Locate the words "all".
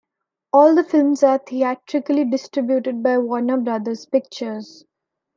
0.51-0.73